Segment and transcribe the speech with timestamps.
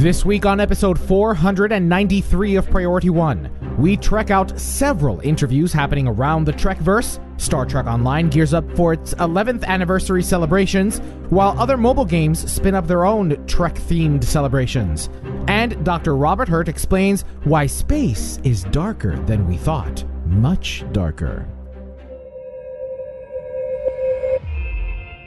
[0.00, 6.46] This week on episode 493 of Priority One, we trek out several interviews happening around
[6.46, 7.20] the Trekverse.
[7.38, 12.74] Star Trek Online gears up for its 11th anniversary celebrations, while other mobile games spin
[12.74, 15.10] up their own Trek themed celebrations.
[15.48, 16.16] And Dr.
[16.16, 20.02] Robert Hurt explains why space is darker than we thought.
[20.24, 21.46] Much darker.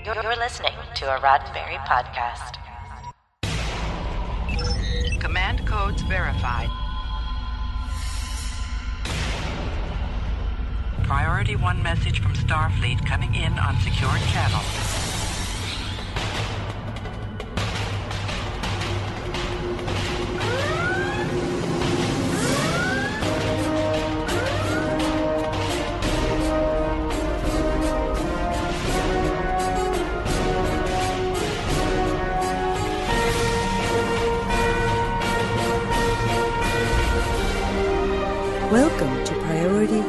[0.03, 2.62] You're, listening to a Roddenberry podcast.
[5.23, 6.67] Command codes verified.
[11.03, 15.22] Priority 1 message from Starfleet coming in on secured channel.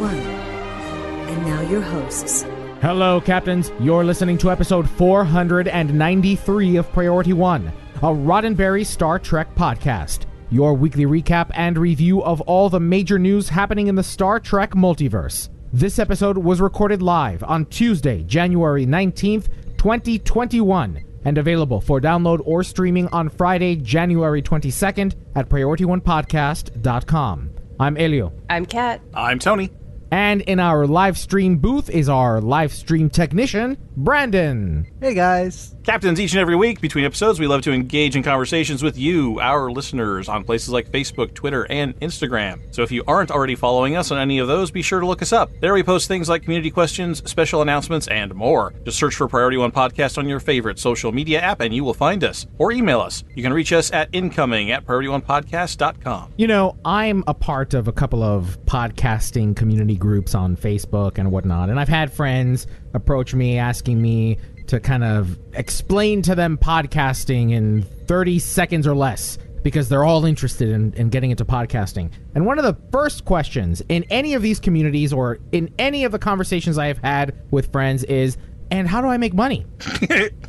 [0.04, 0.14] One.
[0.14, 2.42] And now your hosts.
[2.82, 3.72] Hello, Captains.
[3.80, 10.26] You're listening to episode 493 of Priority One, a Roddenberry Star Trek podcast.
[10.50, 14.72] Your weekly recap and review of all the major news happening in the Star Trek
[14.72, 15.48] multiverse.
[15.72, 19.46] This episode was recorded live on Tuesday, January 19th,
[19.78, 27.50] 2021, and available for download or streaming on Friday, January 22nd at PriorityOnePodcast.com.
[27.80, 28.34] I'm Elio.
[28.50, 29.00] I'm Kat.
[29.14, 29.70] I'm Tony.
[30.10, 34.86] And in our live stream booth is our live stream technician, Brandon.
[35.00, 35.76] Hey guys.
[35.84, 39.38] Captains, each and every week between episodes, we love to engage in conversations with you,
[39.38, 42.74] our listeners, on places like Facebook, Twitter, and Instagram.
[42.74, 45.20] So if you aren't already following us on any of those, be sure to look
[45.22, 45.50] us up.
[45.60, 48.72] There we post things like community questions, special announcements, and more.
[48.84, 51.94] Just search for Priority One Podcast on your favorite social media app and you will
[51.94, 52.46] find us.
[52.58, 53.22] Or email us.
[53.34, 56.32] You can reach us at incoming at priorityonepodcast.com.
[56.36, 61.30] You know, I'm a part of a couple of podcasting community groups on Facebook and
[61.30, 64.38] whatnot, and I've had friends approach me asking me
[64.68, 70.24] to kind of explain to them podcasting in 30 seconds or less because they're all
[70.26, 72.10] interested in, in getting into podcasting.
[72.34, 76.12] And one of the first questions in any of these communities or in any of
[76.12, 78.36] the conversations I have had with friends is,
[78.74, 79.64] and how do I make money?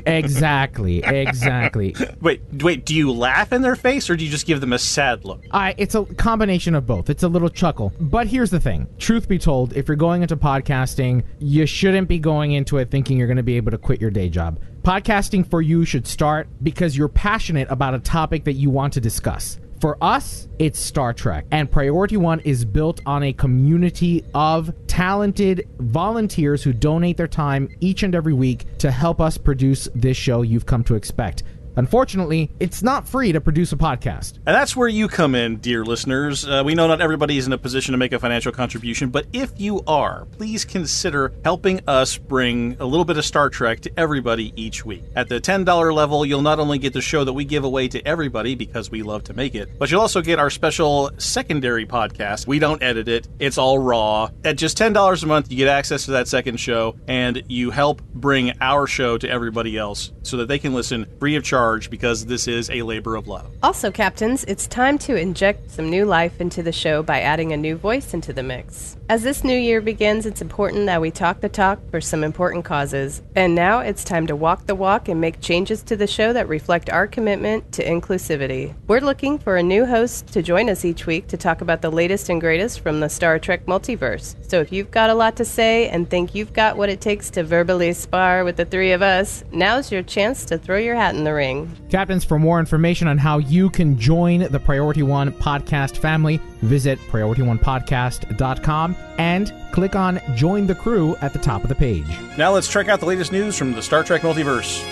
[0.06, 1.94] exactly, exactly.
[2.20, 4.78] Wait, wait, do you laugh in their face or do you just give them a
[4.78, 5.44] sad look?
[5.52, 7.08] I it's a combination of both.
[7.08, 7.92] It's a little chuckle.
[8.00, 8.88] But here's the thing.
[8.98, 13.16] Truth be told, if you're going into podcasting, you shouldn't be going into it thinking
[13.16, 14.58] you're going to be able to quit your day job.
[14.82, 19.00] Podcasting for you should start because you're passionate about a topic that you want to
[19.00, 19.60] discuss.
[19.80, 25.68] For us, it's Star Trek, and Priority One is built on a community of talented
[25.78, 30.42] volunteers who donate their time each and every week to help us produce this show
[30.42, 31.44] you've come to expect.
[31.78, 34.34] Unfortunately, it's not free to produce a podcast.
[34.38, 36.44] And that's where you come in, dear listeners.
[36.44, 39.26] Uh, we know not everybody is in a position to make a financial contribution, but
[39.32, 43.92] if you are, please consider helping us bring a little bit of Star Trek to
[43.96, 45.04] everybody each week.
[45.14, 48.04] At the $10 level, you'll not only get the show that we give away to
[48.04, 52.48] everybody because we love to make it, but you'll also get our special secondary podcast.
[52.48, 54.30] We don't edit it, it's all raw.
[54.42, 58.02] At just $10 a month, you get access to that second show, and you help
[58.02, 62.26] bring our show to everybody else so that they can listen free of charge because
[62.26, 63.50] this is a labor of love.
[63.62, 67.56] Also, Captains, it's time to inject some new life into the show by adding a
[67.56, 68.96] new voice into the mix.
[69.10, 72.64] As this new year begins, it's important that we talk the talk for some important
[72.64, 73.22] causes.
[73.34, 76.46] And now it's time to walk the walk and make changes to the show that
[76.48, 78.74] reflect our commitment to inclusivity.
[78.86, 81.90] We're looking for a new host to join us each week to talk about the
[81.90, 84.36] latest and greatest from the Star Trek multiverse.
[84.48, 87.30] So if you've got a lot to say and think you've got what it takes
[87.30, 91.14] to verbally spar with the three of us, now's your chance to throw your hat
[91.14, 91.57] in the ring.
[91.88, 96.98] Captains, for more information on how you can join the Priority One podcast family, visit
[97.10, 102.06] PriorityOnePodcast.com and click on Join the Crew at the top of the page.
[102.36, 104.82] Now let's check out the latest news from the Star Trek multiverse.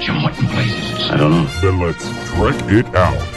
[0.00, 1.10] Jim, what in blazes?
[1.10, 1.46] I don't know.
[1.60, 3.35] Then let's trek it out.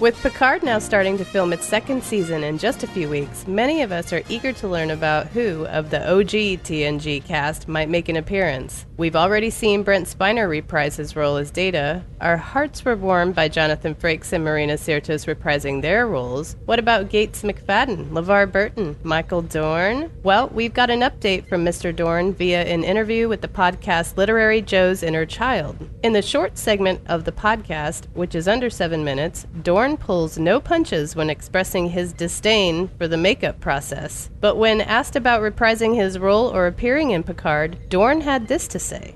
[0.00, 3.82] With Picard now starting to film its second season in just a few weeks, many
[3.82, 8.08] of us are eager to learn about who of the OG TNG cast might make
[8.08, 8.86] an appearance.
[8.96, 12.02] We've already seen Brent Spiner reprise his role as Data.
[12.22, 16.56] Our hearts were warmed by Jonathan Frakes and Marina Sirtis reprising their roles.
[16.64, 20.10] What about Gates McFadden, LeVar Burton, Michael Dorn?
[20.22, 21.94] Well, we've got an update from Mr.
[21.94, 25.76] Dorn via an interview with the podcast Literary Joe's Inner Child.
[26.02, 30.60] In the short segment of the podcast, which is under seven minutes, Dorn pulls no
[30.60, 34.30] punches when expressing his disdain for the makeup process.
[34.40, 38.78] But when asked about reprising his role or appearing in Picard, Dorn had this to
[38.78, 39.14] say.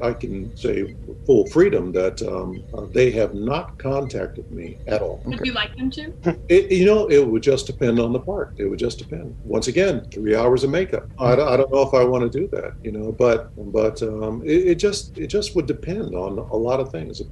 [0.00, 5.00] I can say with full freedom that um, uh, they have not contacted me at
[5.00, 5.22] all.
[5.26, 6.12] Would you like them to?
[6.48, 8.54] It, you know, it would just depend on the part.
[8.56, 9.36] It would just depend.
[9.44, 11.08] Once again, three hours of makeup.
[11.20, 14.02] I, don't- I don't know if I want to do that, you know, but but
[14.02, 17.22] um, it, it just it just would depend on a lot of things.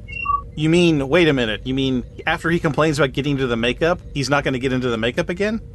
[0.57, 1.67] You mean, wait a minute.
[1.67, 4.73] You mean after he complains about getting to the makeup, he's not going to get
[4.73, 5.61] into the makeup again?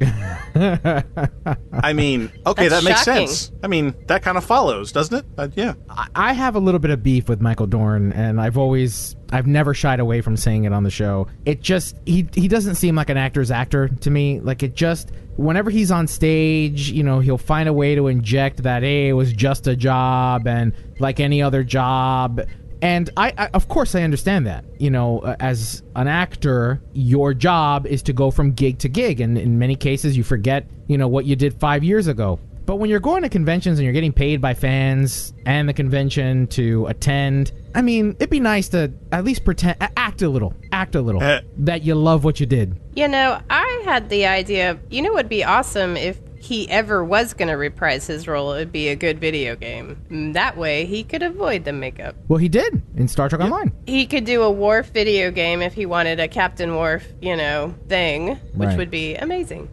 [0.54, 3.26] I mean, okay, That's that makes shocking.
[3.28, 3.52] sense.
[3.62, 5.24] I mean, that kind of follows, doesn't it?
[5.36, 5.74] Uh, yeah.
[5.88, 9.46] I- I have a little bit of beef with Michael Dorn, and I've always, I've
[9.46, 11.26] never shied away from saying it on the show.
[11.44, 14.40] It just, he, he doesn't seem like an actor's actor to me.
[14.40, 18.62] Like it just, whenever he's on stage, you know, he'll find a way to inject
[18.62, 22.40] that, hey, it was just a job, and like any other job.
[22.82, 24.64] And I, I, of course, I understand that.
[24.78, 29.20] You know, uh, as an actor, your job is to go from gig to gig,
[29.20, 32.38] and in many cases, you forget, you know, what you did five years ago.
[32.66, 36.48] But when you're going to conventions and you're getting paid by fans and the convention
[36.48, 40.96] to attend, I mean, it'd be nice to at least pretend, act a little, act
[40.96, 41.42] a little Eh.
[41.58, 42.76] that you love what you did.
[42.96, 47.04] You know, I had the idea, you know, it would be awesome if he ever
[47.04, 48.52] was going to reprise his role.
[48.52, 49.96] It would be a good video game.
[50.10, 52.14] Mm, That way, he could avoid the makeup.
[52.28, 53.72] Well, he did in Star Trek Online.
[53.86, 57.74] He could do a Worf video game if he wanted a Captain Worf, you know,
[57.88, 58.78] thing, which Right.
[58.78, 59.68] would be amazing.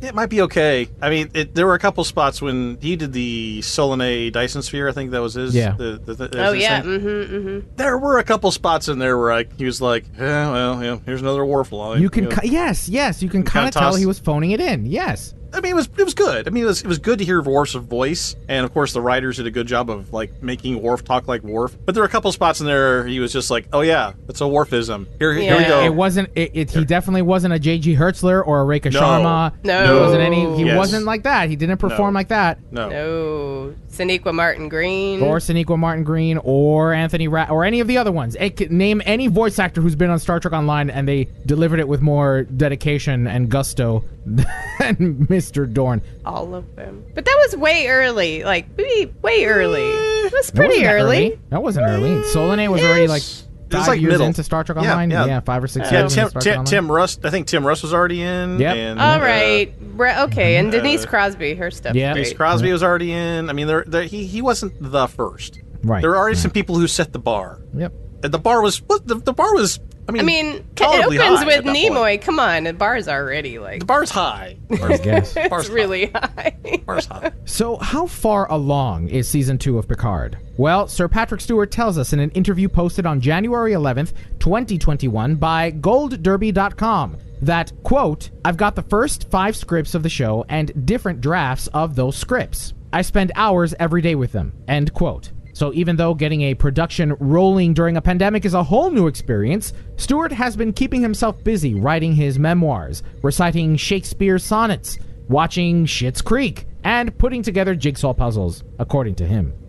[0.00, 0.88] It might be okay.
[1.00, 4.88] I mean, it, there were a couple spots when he did the Solanae Dyson Sphere.
[4.88, 5.54] I think that was his.
[5.54, 5.72] Yeah.
[5.72, 6.90] The, the, the, Oh his yeah, thing.
[7.00, 7.68] mm-hmm, mm-hmm.
[7.76, 10.98] There were a couple spots in there where like he was like, "Yeah, well, yeah,
[11.06, 12.30] here's another Worf line." You can, know.
[12.36, 14.86] ki- yes, yes, you can kind kinda of tell toss- he was phoning it in.
[14.86, 15.34] Yes.
[15.54, 16.46] I mean, it was it was good.
[16.46, 19.00] I mean, it was it was good to hear Worf's voice, and of course, the
[19.00, 21.76] writers did a good job of like making Worf talk like Worf.
[21.84, 24.40] But there were a couple spots in there he was just like, "Oh yeah, it's
[24.40, 25.84] a Worfism." Here, here we go.
[25.84, 26.30] It wasn't.
[26.34, 27.94] It, it, he definitely wasn't a J.G.
[27.96, 29.00] Hertzler or a Rekha No.
[29.00, 29.52] Sharma.
[29.64, 29.94] No.
[29.94, 30.56] He wasn't any.
[30.56, 30.76] He Yes.
[30.78, 31.48] wasn't like that.
[31.50, 32.18] He didn't perform No.
[32.18, 32.58] like that.
[32.70, 32.88] no.
[32.88, 35.20] No, Sonequa Martin Green.
[35.22, 38.36] Or Sonequa Martin Green, or Anthony Ra- or any of the other ones.
[38.40, 41.88] It name any voice actor who's been on Star Trek Online and they delivered it
[41.88, 45.72] with more dedication and gusto than Mr.
[45.72, 46.02] Dorn.
[46.24, 47.04] all of them.
[47.14, 49.82] But that was way early, like way, way early.
[49.82, 51.38] It was That pretty wasn't that early.
[51.50, 52.10] That wasn't early.
[52.32, 54.26] Solanae was already like It five was like years middle.
[54.26, 55.10] into Star Trek Yeah, Online.
[55.10, 55.40] yeah.
[55.40, 56.70] five or six Yeah, years Tim, into Star Trek Tim, Online.
[56.70, 57.18] Tim Russ.
[57.24, 58.58] I think Tim Russ was already in.
[58.60, 58.76] Yep.
[58.76, 61.94] And, All uh, right, Re- okay, and Denise uh, Crosby, her stuff.
[61.94, 62.12] Yeah.
[62.14, 63.48] Denise Crosby was already in.
[63.50, 65.60] I mean, there, there, he he wasn't the first.
[65.84, 66.00] Right.
[66.00, 67.60] There were already some people who set the bar.
[67.74, 67.92] Yep.
[68.24, 69.80] And the bar was what the, the bar was.
[70.08, 70.46] I mean, I mean,
[70.76, 71.94] it opens with at Nimoy.
[71.94, 72.22] point.
[72.22, 74.56] Come on, the bar's already like The bar's high.
[74.70, 75.34] I guess.
[75.34, 76.56] Bar's it's really high.
[76.64, 76.76] high.
[76.86, 77.32] Bar's high.
[77.44, 80.38] So, how far along is season two of Picard?
[80.56, 85.70] Well, Sir Patrick Stewart tells us in an interview posted on January 11th, 2021, by
[85.70, 91.66] GoldDerby.com that, quote, I've got the first five scripts of the show and different drafts
[91.68, 92.72] of those scripts.
[92.92, 95.32] I spend hours every day with them, end quote.
[95.54, 99.72] So, even though getting a production rolling during a pandemic is a whole new experience,
[99.96, 106.66] Stewart has been keeping himself busy writing his memoirs, reciting Shakespeare's sonnets, watching Schitt's Creek,
[106.84, 109.52] and putting together jigsaw puzzles, according to him.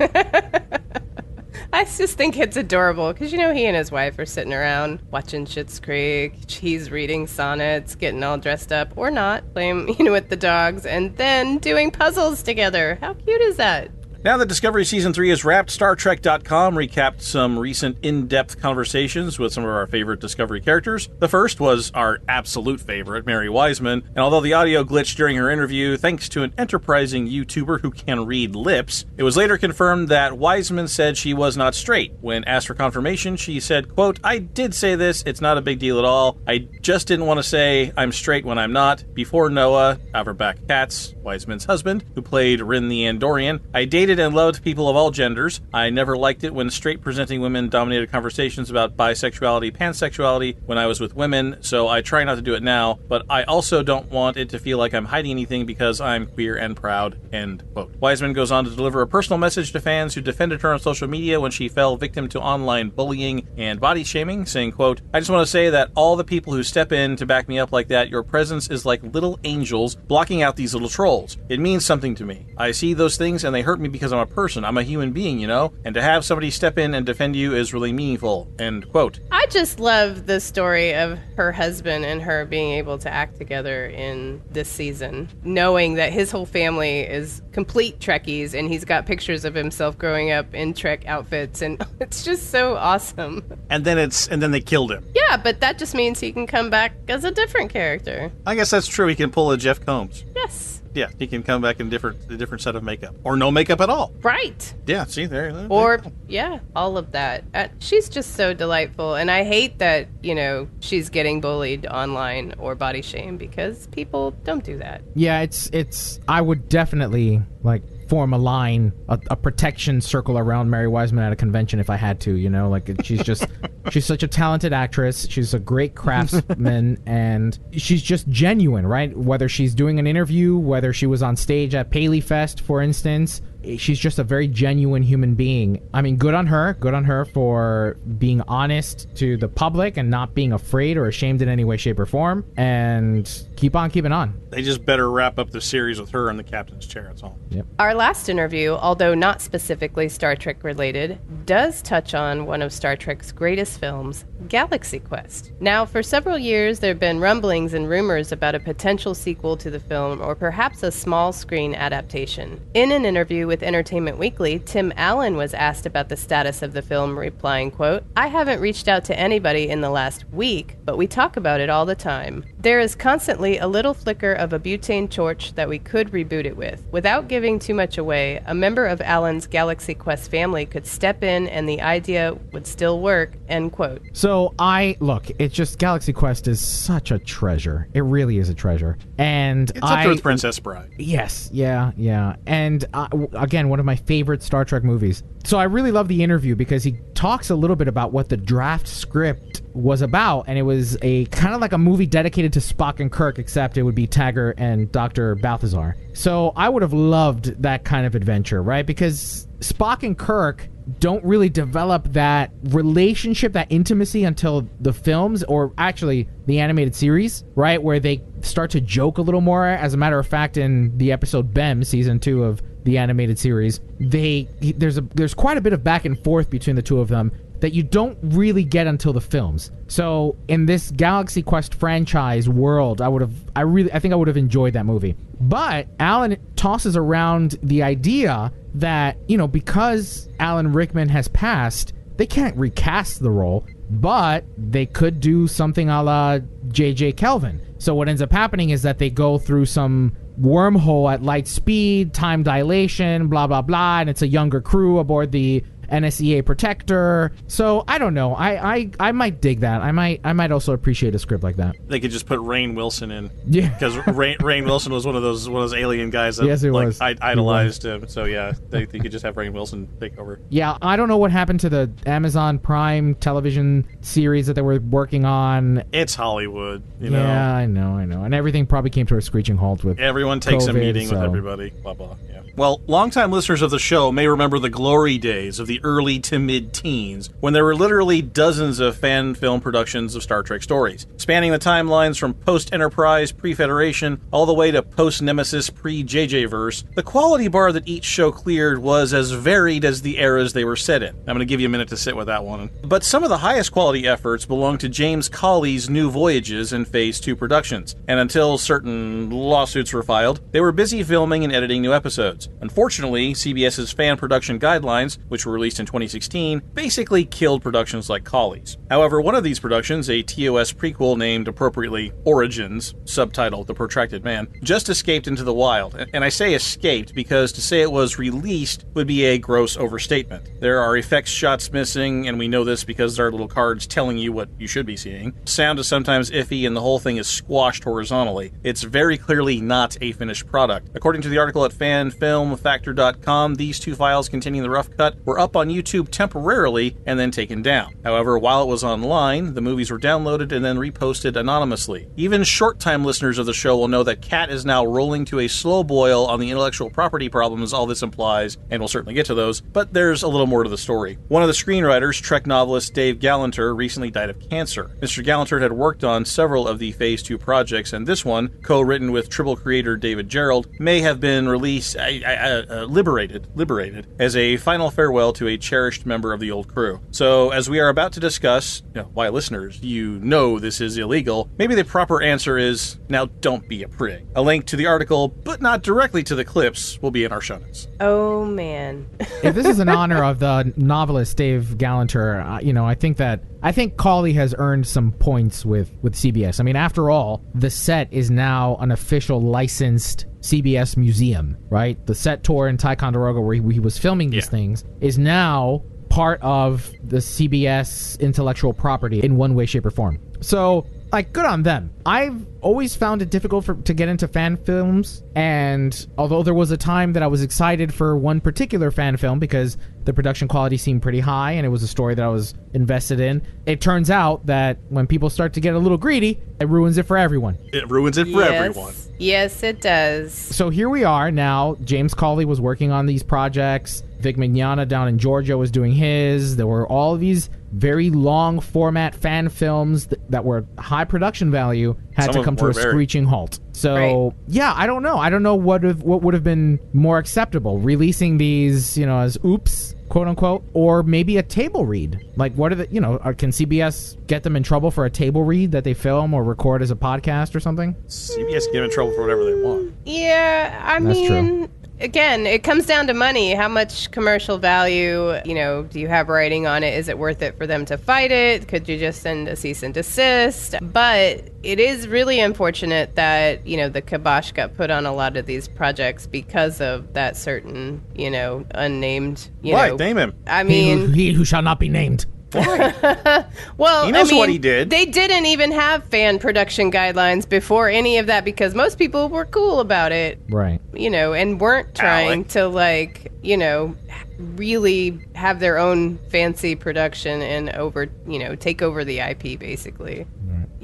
[1.74, 5.00] I just think it's adorable because you know he and his wife are sitting around
[5.12, 6.50] watching Schitt's Creek.
[6.50, 10.86] He's reading sonnets, getting all dressed up or not, playing you know with the dogs,
[10.86, 13.00] and then doing puzzles together.
[13.02, 13.90] How cute is that?
[14.24, 19.38] Now that Discovery Season 3 is wrapped, Star StarTrek.com recapped some recent in depth conversations
[19.38, 21.10] with some of our favorite Discovery characters.
[21.20, 25.50] The first was our absolute favorite, Mary Wiseman, and although the audio glitched during her
[25.50, 30.38] interview thanks to an enterprising YouTuber who can read lips, it was later confirmed that
[30.38, 32.14] Wiseman said she was not straight.
[32.22, 35.80] When asked for confirmation, she said, quote, I did say this, it's not a big
[35.80, 36.38] deal at all.
[36.48, 39.04] I just didn't want to say I'm straight when I'm not.
[39.14, 44.64] Before Noah, Averback Katz, Wiseman's husband, who played Ryn the Andorian, I dated and loved
[44.64, 45.62] people of all genders.
[45.74, 50.88] I never liked it when straight presenting women dominated conversations about bisexuality, pansexuality when I
[50.88, 54.12] was with women, so I try not to do it now, but I also don't
[54.12, 57.18] want it to feel like I'm hiding anything because I'm queer and proud.
[57.34, 57.96] End quote.
[58.00, 61.08] Wiseman goes on to deliver a personal message to fans who defended her on social
[61.08, 65.32] media when she fell victim to online bullying and body shaming, saying, quote, I just
[65.32, 67.88] want to say that all the people who step in to back me up like
[67.88, 71.38] that, your presence is like little angels blocking out these little trolls.
[71.50, 72.48] It means something to me.
[72.58, 74.66] I see those things and they hurt me because I'm a person.
[74.66, 75.74] I'm a human being, you know?
[75.86, 78.50] And to have somebody step in and defend you is really meaningful.
[78.60, 79.20] End quote.
[79.32, 83.86] I just love the story of her husband and her being able to act together
[83.86, 89.46] in this season, knowing that his whole family is complete Trekkies and he's got pictures
[89.46, 93.44] of himself growing up in Trek outfits, and it's just so awesome.
[93.70, 95.06] And then it's and then they killed him.
[95.16, 98.32] Yeah, but that just means he can come back as a different character.
[98.46, 99.08] I guess that's true.
[99.08, 100.26] He can pull a Jeff Combs.
[100.36, 100.82] Yes.
[100.94, 103.82] Yeah, he can come back in different a different set of makeup or no makeup
[103.82, 104.14] at all.
[104.22, 104.74] Right.
[104.86, 105.52] Yeah, see there.
[105.52, 107.44] there Or, you yeah, all of that.
[107.54, 109.16] Uh, she's just so delightful.
[109.16, 114.32] And I hate that, you know, she's getting bullied online or body shamed because people
[114.44, 115.02] don't do that.
[115.16, 116.20] Yeah, it's it's.
[116.28, 121.34] I would definitely like form a line, a, a protection circle around Mary Wiseman at
[121.34, 122.36] a convention if I had to.
[122.36, 123.48] You know, like she's just
[123.90, 125.26] she's such a talented actress.
[125.32, 129.18] She's a great craftsman, and she's just genuine, right?
[129.18, 133.42] Whether she's doing an interview, whether she was on stage at Paley Fest, for instance.
[133.78, 135.82] She's just a very genuine human being.
[135.94, 136.76] I mean, good on her.
[136.82, 141.42] Good on her for being honest to the public and not being afraid or ashamed
[141.42, 142.44] in any way, shape, or form.
[142.58, 143.26] And
[143.56, 144.40] keep on keeping on.
[144.50, 147.04] They just better wrap up the series with her in the captain's chair.
[147.04, 147.40] That's all.
[147.50, 147.66] Yep.
[147.80, 152.96] Our last interview, although not specifically Star Trek related, does touch on one of Star
[152.96, 155.52] Trek's greatest films, Galaxy Quest.
[155.60, 159.72] Now, for several years, there have been rumblings and rumors about a potential sequel to
[159.72, 162.60] the film or perhaps a small screen adaptation.
[162.74, 166.82] In an interview with Entertainment Weekly, Tim Allen was asked about the status of the
[166.82, 171.08] film, replying, quote, I haven't reached out to anybody in the last week, but we
[171.08, 172.44] talk about it all the time.
[172.64, 176.56] There is constantly a little flicker of a butane torch that we could reboot it
[176.56, 176.82] with.
[176.94, 181.50] Without giving too much away, a member of Allen's Galaxy Quest family could step in
[181.50, 184.02] and the idea would still work, end quote.
[184.14, 187.90] So I look, it's just Galaxy Quest is such a treasure.
[187.94, 188.98] It really is a treasure.
[189.18, 190.90] And It's up I there with Princess Bride.
[190.98, 192.38] Yes, yeah, yeah.
[192.48, 195.22] And uh, again, one of my favorite Star Trek movies.
[195.44, 198.38] So I really love the interview because he talks a little bit about what the
[198.38, 202.60] draft script was about, and it was a kind of like a movie dedicated to
[202.60, 205.36] Spock and Kirk, except it would be Taggart and Dr.
[205.36, 205.98] Balthazar.
[206.14, 208.86] So I would have loved that kind of adventure, right?
[208.86, 210.68] Because Spock and Kirk
[211.00, 217.44] don't really develop that relationship, that intimacy until the films, or actually the animated series,
[217.56, 217.82] right?
[217.82, 219.66] Where they start to joke a little more.
[219.66, 223.80] As a matter of fact, in the episode Bem, season two of the animated series,
[224.00, 227.08] they there's a there's quite a bit of back and forth between the two of
[227.08, 227.32] them
[227.64, 229.72] that you don't really get until the films.
[229.88, 234.18] So in this Galaxy Quest franchise world, I would have I really I think I
[234.18, 235.16] would have enjoyed that movie.
[235.40, 242.26] But Allen tosses around the idea that, you know, because Alan Rickman has passed, they
[242.26, 247.62] can't recast the role, but they could do something a la JJ Kelvin.
[247.78, 252.14] So what ends up happening is that they go through some wormhole at light speed,
[252.14, 255.64] time dilation, blah blah blah, and it's a younger crew aboard the
[255.94, 257.32] NSEA protector.
[257.48, 258.34] So I don't know.
[258.36, 259.82] I, I I might dig that.
[259.82, 261.76] I might I might also appreciate a script like that.
[261.88, 263.30] They could just put Rainn Wilson in.
[263.48, 263.70] Yeah.
[263.84, 266.62] Because Rain, Rainn Wilson was one of those one of those alien guys that Yes,
[266.62, 267.02] he like was.
[267.02, 268.08] I, idolized him.
[268.08, 270.40] So yeah, they, they could just have Rainn Wilson take over.
[270.50, 274.80] Yeah, I don't know what happened to the Amazon Prime television series that they were
[274.80, 275.84] working on.
[275.92, 277.54] It's Hollywood, you yeah.
[277.56, 278.24] I know, I know.
[278.24, 281.18] And everything probably came to a screeching halt with Everyone takes a COVID, meeting with
[281.20, 281.70] so- everybody.
[281.72, 282.16] Blah blah.
[282.32, 282.42] Yeah.
[282.56, 286.40] Well, longtime listeners of the show may remember the glory days of the early to
[286.40, 291.08] mid teens, when there were literally dozens of fan film productions of Star Trek stories,
[291.18, 296.04] spanning the timelines from post Enterprise, pre Federation, all the way to post Nemesis, pre
[296.04, 296.84] JJ verse.
[296.96, 300.76] The quality bar that each show cleared was as varied as the eras they were
[300.76, 301.16] set in.
[301.16, 302.70] I'm going to give you a minute to sit with that one.
[302.84, 307.20] But some of the highest quality efforts belong to James Cawley's New Voyages and Phase
[307.20, 311.94] 2 productions, and until certain lawsuits were filed, they were busy filming and editing new
[311.94, 312.50] episodes.
[312.62, 318.78] Unfortunately, CBS's fan production guidelines, which were released in 2016, basically killed productions like Cawley's.
[318.90, 324.50] However, one of these productions, a TOS prequel named appropriately Origins, subtitled The Protracted Man,
[324.62, 325.96] just escaped into the wild.
[326.14, 330.60] And I say escaped because to say it was released would be a gross overstatement.
[330.60, 334.18] There are effects shots missing, and we know this because there are little cards telling
[334.18, 335.34] you what you should be seeing.
[335.46, 338.52] Sound is sometimes iffy, and the whole thing is squashed horizontally.
[338.64, 340.90] It's very clearly not a finished product.
[340.94, 345.53] According to the article at fanfilmfactor.com, these two files containing the rough cut were up
[345.56, 347.96] on YouTube temporarily and then taken down.
[348.04, 352.08] However, while it was online, the movies were downloaded and then reposted anonymously.
[352.16, 355.40] Even short time listeners of the show will know that Kat is now rolling to
[355.40, 359.26] a slow boil on the intellectual property problems all this implies, and we'll certainly get
[359.28, 361.18] to those, but there's a little more to the story.
[361.28, 364.96] One of the screenwriters, Trek novelist Dave Galanter, recently died of cancer.
[365.02, 365.24] Mr.
[365.24, 369.12] Galanter had worked on several of the Phase 2 projects, and this one, co written
[369.12, 374.58] with Tribble creator David Gerrold, may have been released, uh, uh, liberated, liberated, as a
[374.58, 377.00] final farewell to a cherished member of the old crew.
[377.12, 380.98] So, as we are about to discuss, you know, why listeners, you know this is
[380.98, 384.26] illegal, maybe the proper answer is now don't be a prig.
[384.36, 387.42] A link to the article, but not directly to the clips, will be in our
[387.42, 387.88] show notes.
[388.00, 389.08] Oh, man.
[389.44, 393.18] if this is in honor of the novelist Dave Galanter, uh, you know, I think
[393.18, 396.60] that I think Cawley has earned some points with with CBS.
[396.60, 402.06] I mean, after all, the set is now an official licensed CBS Museum, right?
[402.06, 404.50] The set tour in Ticonderoga where he, he was filming these Yeah.
[404.52, 410.20] things is now part of the CBS intellectual property in one way, shape, or form.
[410.42, 411.94] So, like, good on them.
[412.06, 416.72] I've always found it difficult for, to get into fan films, and although there was
[416.72, 420.78] a time that I was excited for one particular fan film because the production quality
[420.78, 424.10] seemed pretty high and it was a story that I was invested in, it turns
[424.10, 427.58] out that when people start to get a little greedy, it ruins it for everyone.
[427.72, 428.52] It ruins it for yes.
[428.52, 428.94] everyone.
[429.20, 430.34] Yes, it does.
[430.34, 431.78] So here we are now.
[431.84, 434.04] James Cawley was working on these projects.
[434.20, 436.56] Vic Mignogna down in Georgia was doing his.
[436.56, 441.96] There were all these very long format fan films th- that were high production value
[442.14, 442.90] had Some to come to a very.
[442.92, 443.60] screeching halt.
[443.72, 444.32] So Right.
[444.48, 445.18] yeah, I don't know.
[445.18, 449.20] I don't know what have, what would have been more acceptable, releasing these, you know,
[449.20, 452.20] as oops, quote unquote, or maybe a table read.
[452.36, 455.10] Like, what are the, you know, are, can CBS get them in trouble for a
[455.10, 457.96] table read that they film or record as a podcast or something?
[458.08, 459.94] CBS get in trouble for whatever they want.
[460.06, 461.68] Yeah, I That's true.
[461.98, 463.54] Mean, again, it comes down to money.
[463.54, 466.94] How much commercial value, you know, do you have writing on it?
[466.94, 468.68] Is it worth it for them to fight it?
[468.68, 470.76] Could you just send a cease and desist?
[470.82, 475.38] But it is really unfortunate that, you know, the kibosh got put on a lot
[475.38, 479.90] of these projects because of that certain, you know, unnamed, you Why?
[479.90, 479.96] know.
[479.96, 480.34] Name him.
[480.48, 482.26] I He who, mean, he who shall not be named.
[483.78, 484.90] well, He knows I mean, what he did.
[484.90, 489.46] They didn't even have fan production guidelines before any of that because most people were
[489.46, 490.80] cool about it Right.
[490.94, 492.48] you know, and weren't trying Alec.
[492.50, 493.96] to like, you know,
[494.38, 500.26] really have their own fancy production and over, you know, take over the IP basically.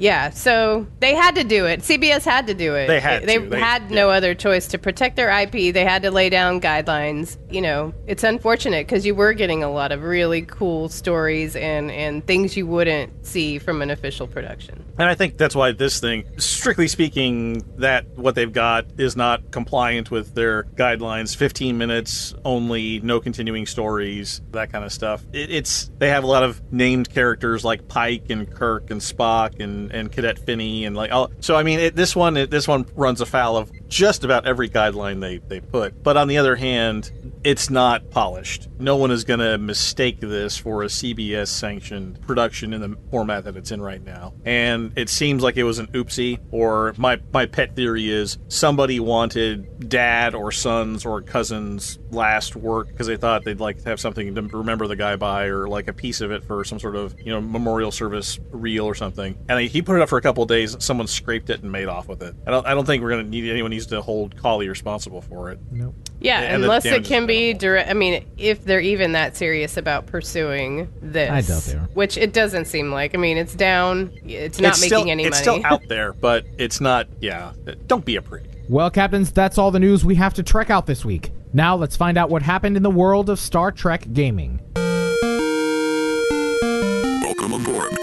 [0.00, 1.80] Yeah, so they had to do it.
[1.80, 2.86] CBS had to do it.
[2.86, 3.36] They had They.
[3.36, 5.74] They- had no other choice to protect their IP.
[5.74, 7.36] They had to lay down guidelines.
[7.50, 11.90] You know, it's unfortunate because you were getting a lot of really cool stories and
[11.90, 14.82] and things you wouldn't see from an official production.
[14.98, 19.50] And I think that's why this thing, strictly speaking, that what they've got is not
[19.50, 21.36] compliant with their guidelines.
[21.36, 25.22] 15 minutes only, no continuing stories, that kind of stuff.
[25.32, 29.60] It, it's they have a lot of named characters like Pike and Kirk and Spock
[29.90, 31.30] and, Cadet Finney and like all.
[31.40, 34.70] So I mean, it, this one it, this one runs afoul of just about every
[34.70, 36.02] guideline they they put.
[36.02, 37.10] But on the other hand,
[37.44, 38.68] it's not polished.
[38.78, 43.44] No one is going to mistake this for a CBS sanctioned production in the format
[43.44, 44.32] that it's in right now.
[44.44, 49.00] And it seems like it was an oopsie or my my pet theory is somebody
[49.00, 53.98] wanted dad or sons or cousins last work because they thought they'd like to have
[53.98, 56.94] something to remember the guy by or like a piece of it for some sort
[56.94, 59.36] of, you know, memorial service reel or something.
[59.48, 62.06] And he put it up for a couple days, someone scraped it and made off
[62.06, 62.36] with it.
[62.46, 65.22] I don't I don't think we're going to need anyone needs to hold Cawley responsible
[65.22, 65.58] for it.
[65.70, 65.94] Nope.
[66.20, 67.88] Yeah, And unless it can be direct.
[67.88, 71.88] I mean, if they're even that serious about pursuing this, I doubt they are.
[71.94, 73.14] Which it doesn't seem like.
[73.14, 74.12] I mean, it's down.
[74.24, 75.60] It's not it's making still, any it's money.
[75.62, 77.08] still out there, but it's not.
[77.20, 77.52] Yeah,
[77.86, 78.44] don't be a prick.
[78.68, 81.32] Well, captains, that's all the news we have to trek out this week.
[81.54, 84.60] Now let's find out what happened in the world of Star Trek gaming.
[87.22, 87.98] Welcome aboard,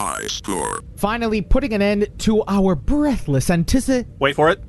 [0.00, 0.80] High score.
[0.96, 4.10] Finally, putting an end to our breathless anticipation.
[4.18, 4.62] Wait for it.